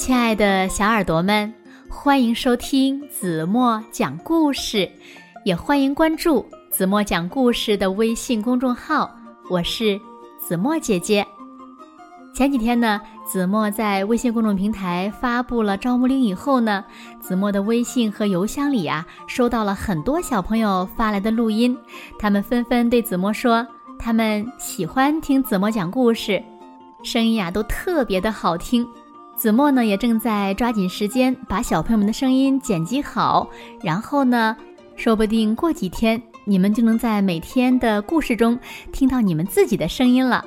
[0.00, 1.52] 亲爱的小耳朵们，
[1.86, 4.90] 欢迎收听子墨讲故事，
[5.44, 9.14] 也欢迎关注子墨讲故事的微信公众号。
[9.50, 10.00] 我是
[10.38, 11.24] 子墨姐姐。
[12.32, 16.82] 前几天呢，子墨在微信公众平台发布了招募令以后呢，
[17.20, 21.76] 子墨的微信和邮箱里啊，收到了很多小朋友发来的录音，
[22.18, 23.64] 他们纷纷对子墨说，
[23.98, 26.42] 他们喜欢听子墨讲故事，
[27.02, 28.88] 声音呀都特别的好听。
[29.40, 33.48] 子墨呢也正在抓紧时间把小朋友们的声音剪辑好，
[33.82, 34.54] 然后呢，
[34.96, 38.58] 说不定过几天你们就能在每天的故事中
[38.92, 40.44] 听到你们自己的声音了。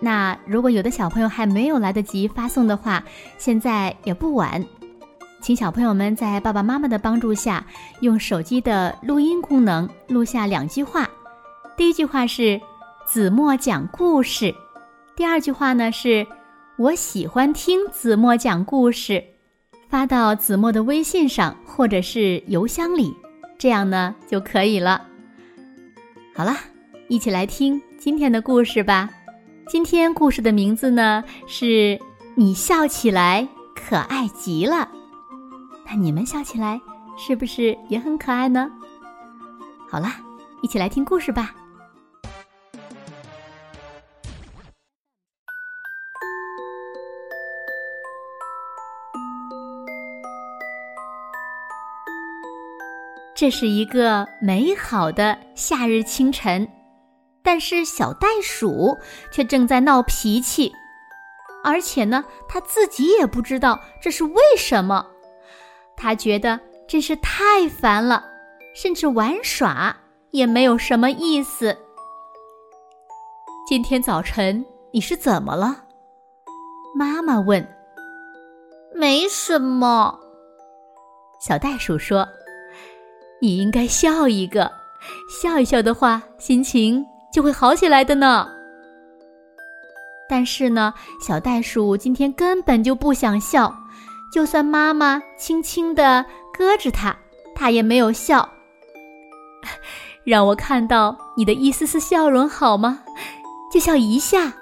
[0.00, 3.04] 那如果有的小朋友还没有来得及发送的话，
[3.36, 4.64] 现在也不晚，
[5.42, 7.62] 请小朋友们在爸爸妈妈的帮助下，
[8.00, 11.06] 用手机的录音功能录下两句话。
[11.76, 12.58] 第一句话是
[13.04, 14.54] “子墨讲故事”，
[15.14, 16.26] 第二句话呢是。
[16.82, 19.22] 我喜欢听子墨讲故事，
[19.88, 23.16] 发到子墨的微信上或者是邮箱里，
[23.56, 25.06] 这样呢就可以了。
[26.34, 26.56] 好了，
[27.06, 29.08] 一起来听今天的故事吧。
[29.68, 31.96] 今天故事的名字呢是
[32.34, 33.46] “你笑起来
[33.76, 34.90] 可爱极了”。
[35.86, 36.80] 那你们笑起来
[37.16, 38.68] 是不是也很可爱呢？
[39.88, 40.08] 好了，
[40.62, 41.54] 一起来听故事吧。
[53.42, 56.68] 这是一个美好的夏日清晨，
[57.42, 58.96] 但是小袋鼠
[59.32, 60.72] 却正在闹脾气，
[61.64, 65.04] 而且呢，它自己也不知道这是为什么。
[65.96, 68.24] 它觉得真是太烦了，
[68.76, 69.96] 甚至玩耍
[70.30, 71.76] 也没有什么意思。
[73.66, 75.82] 今天早晨你是怎么了？
[76.94, 77.68] 妈妈问。
[78.94, 80.16] 没什么，
[81.40, 82.24] 小袋鼠说。
[83.42, 84.70] 你应该笑一个，
[85.28, 88.48] 笑一笑的话，心情就会好起来的呢。
[90.28, 93.74] 但是呢，小袋鼠今天根本就不想笑，
[94.32, 96.24] 就算妈妈轻轻地
[96.56, 97.16] 搁着它，
[97.52, 98.48] 它也没有笑。
[100.22, 103.02] 让我看到你的一丝丝笑容好吗？
[103.74, 104.52] 就笑一下。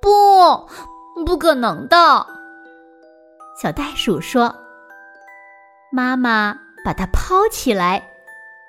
[0.00, 0.66] 不，
[1.26, 2.26] 不可能的。
[3.60, 4.54] 小袋鼠说
[5.92, 8.00] ：“妈妈。”把它抛起来，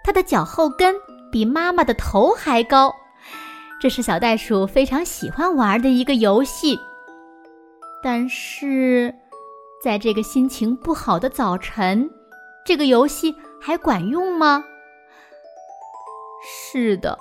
[0.03, 0.95] 它的脚后跟
[1.31, 2.95] 比妈妈的头还高。
[3.79, 6.79] 这是小袋鼠非常喜欢玩的一个游戏。
[8.01, 9.13] 但是，
[9.83, 12.09] 在这个心情不好的早晨，
[12.66, 14.63] 这个游戏还管用吗？
[16.44, 17.19] 是的，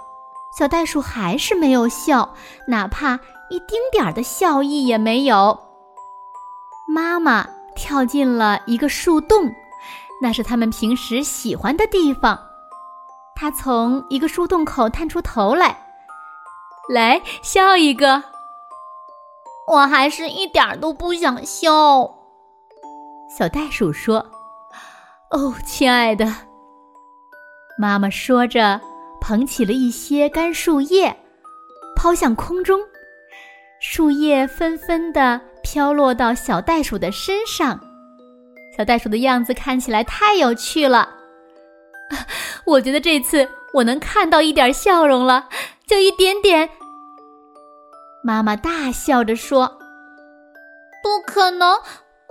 [0.58, 2.34] 小袋鼠还是没有笑，
[2.68, 3.20] 哪怕
[3.50, 5.60] 一丁点儿的笑意也没有。
[6.88, 9.54] 妈妈跳进了一个树洞。
[10.20, 12.38] 那是他们平时喜欢的地方。
[13.34, 15.78] 他从一个树洞口探出头来，
[16.88, 18.22] 来笑一个。
[19.68, 22.14] 我还是一点都不想笑。
[23.36, 24.24] 小袋鼠说
[25.30, 26.24] ：“哦，亲爱的。”
[27.78, 28.80] 妈妈说着，
[29.20, 31.14] 捧起了一些干树叶，
[31.94, 32.80] 抛向空中，
[33.80, 37.78] 树叶纷纷的飘落到小袋鼠的身上。
[38.76, 41.08] 小袋鼠的样子看起来太有趣了，
[42.66, 45.48] 我觉得这次我能看到一点笑容了，
[45.86, 46.68] 就一点点。
[48.22, 49.78] 妈妈大笑着说
[51.02, 51.80] ：“不可能，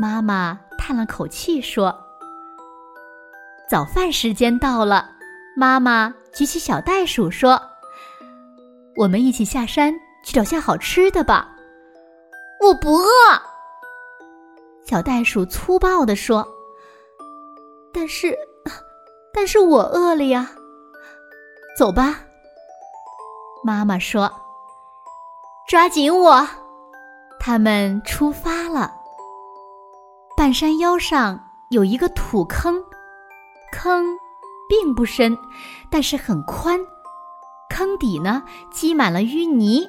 [0.00, 1.92] 妈妈叹了口气说
[3.68, 5.10] ：“早饭时间到了。”
[5.56, 7.67] 妈妈举起小袋鼠说。
[8.98, 9.94] 我们一起下山
[10.24, 11.48] 去找些好吃的吧。
[12.60, 13.08] 我不饿。
[14.84, 16.46] 小袋鼠粗暴地说。
[17.94, 18.36] 但是，
[19.32, 20.50] 但是我饿了呀。
[21.78, 22.18] 走吧。
[23.62, 24.28] 妈妈说。
[25.68, 26.44] 抓紧我。
[27.38, 28.92] 他们出发了。
[30.36, 31.38] 半山腰上
[31.70, 32.82] 有一个土坑，
[33.72, 34.04] 坑
[34.68, 35.38] 并不深，
[35.88, 36.80] 但是很宽。
[37.68, 39.88] 坑底呢，积满了淤泥。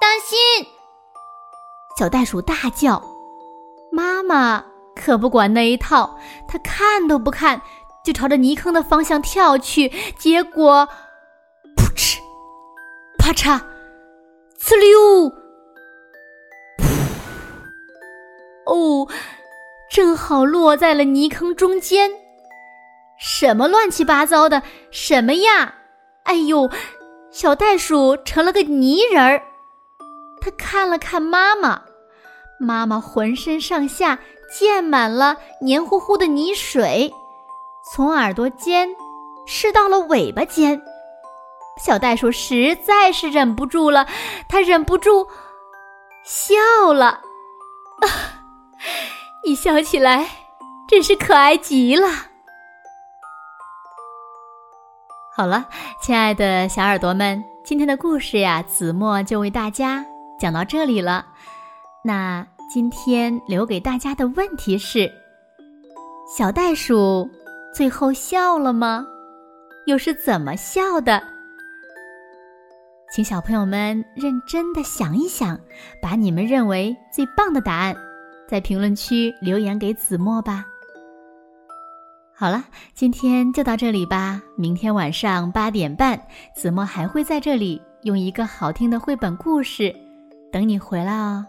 [0.00, 0.38] 当心！
[1.98, 3.02] 小袋鼠大叫。
[3.92, 4.64] 妈妈
[4.96, 6.18] 可不管那一套，
[6.48, 7.62] 它看都不看，
[8.04, 9.88] 就朝着泥坑的方向跳去。
[10.18, 10.88] 结果，
[11.76, 12.20] 噗嗤，
[13.18, 13.60] 啪嚓，
[14.60, 15.32] 呲溜，
[18.66, 19.06] 哦，
[19.90, 22.10] 正好落在了泥坑中间。
[23.16, 24.62] 什么乱七八糟的？
[24.90, 25.74] 什么呀？
[26.24, 26.70] 哎呦，
[27.30, 29.42] 小袋鼠成了个泥人儿。
[30.40, 31.82] 他看了看妈妈，
[32.58, 34.18] 妈妈浑身上下
[34.52, 37.12] 溅满了黏糊糊的泥水，
[37.92, 38.88] 从耳朵尖
[39.46, 40.80] 湿到了尾巴尖。
[41.82, 44.06] 小袋鼠实在是忍不住了，
[44.48, 45.26] 它忍不住
[46.24, 47.20] 笑了，
[49.44, 50.28] 一笑起来
[50.86, 52.08] 真是可爱极了。
[55.36, 55.68] 好了，
[56.00, 60.06] 亲爱的小耳朵们，今天的故事呀，子墨就为大家
[60.38, 61.26] 讲到这里了。
[62.04, 65.10] 那今天留给大家的问题是：
[66.24, 67.28] 小袋鼠
[67.74, 69.04] 最后笑了吗？
[69.86, 71.20] 又是怎么笑的？
[73.12, 75.58] 请小朋友们认真的想一想，
[76.00, 77.96] 把你们认为最棒的答案，
[78.48, 80.64] 在评论区留言给子墨吧。
[82.36, 82.64] 好了，
[82.94, 84.42] 今天就到这里吧。
[84.56, 86.20] 明天晚上八点半，
[86.56, 89.94] 子墨还会在这里用一个好听的绘本故事
[90.50, 91.46] 等你回来哦。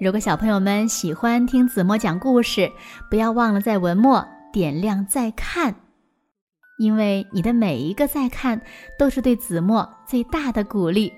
[0.00, 2.68] 如果小朋友们喜欢听子墨讲故事，
[3.08, 5.72] 不要忘了在文末点亮再看。
[6.80, 8.60] 因为你的每一个再看，
[8.98, 11.12] 都是对子墨最大的鼓励。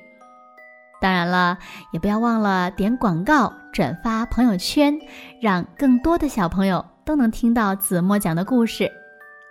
[1.01, 1.57] 当然了，
[1.93, 4.95] 也不要忘了点广告、转发朋友圈，
[5.41, 8.91] 让更多的小朋友都能听到子墨讲的故事，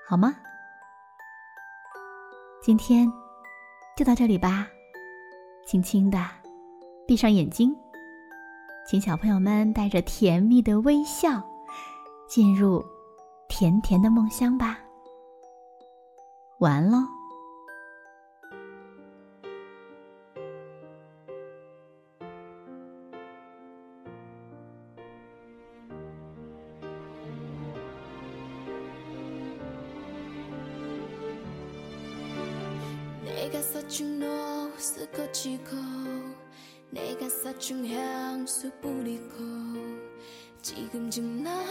[0.07, 0.35] 好吗？
[2.61, 3.11] 今天
[3.97, 4.67] 就到这里吧，
[5.65, 6.17] 轻轻的
[7.07, 7.75] 闭上眼睛，
[8.87, 11.41] 请小朋友们带着甜蜜的微笑，
[12.27, 12.83] 进入
[13.49, 14.77] 甜甜的梦乡吧。
[16.59, 17.20] 完喽。
[33.51, 35.75] 내가사춘노스코치고
[36.89, 39.35] 내가사춘향수 뿌리고
[40.61, 41.61] 지금쯤 나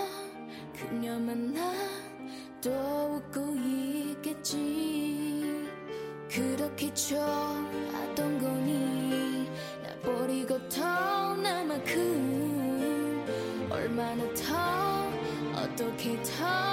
[0.76, 5.70] 그녀만 나또 웃고 있겠지.
[6.28, 9.48] 그렇게 좋아하던 거니
[9.82, 11.96] 나 버리고 더나만큼
[13.70, 15.08] 얼마나 더
[15.58, 16.69] 어떻게 더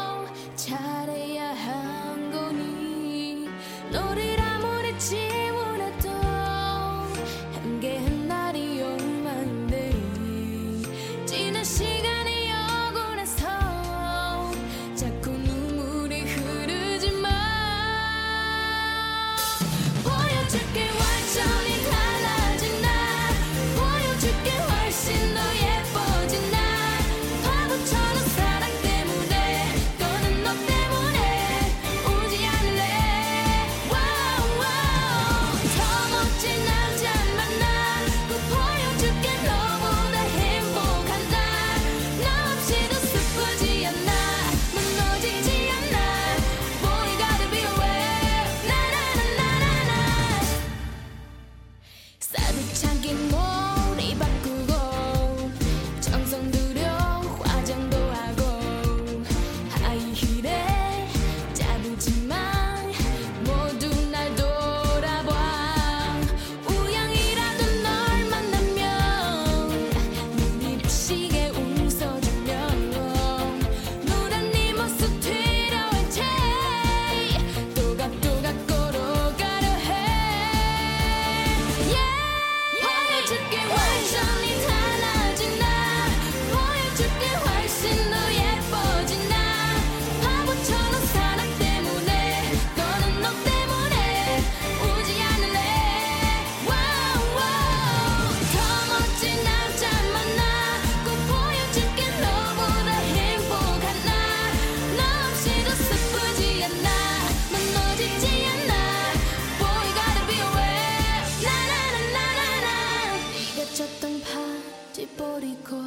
[113.77, 115.77] 쳤던 바지 버리고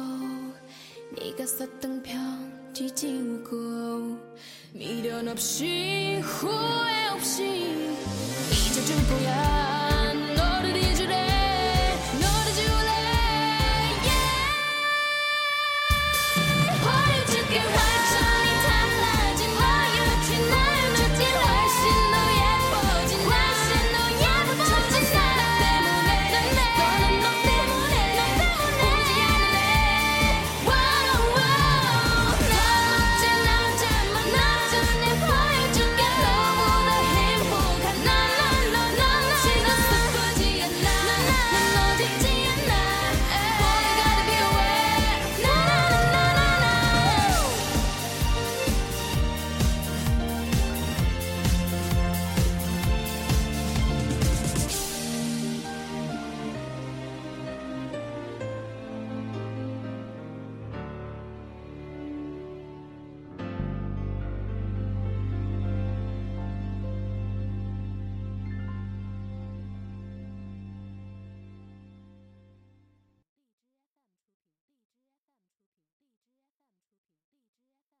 [1.11, 4.17] 네가 썼던 편지 지우고
[4.71, 7.93] 미련 없이 후회 없이
[8.49, 9.80] 잊어줄 거야